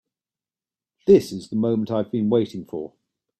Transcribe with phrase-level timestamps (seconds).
[1.05, 2.93] This is the moment I have been waiting for.